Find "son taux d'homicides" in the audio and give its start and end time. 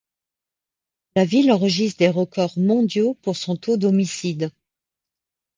3.37-4.51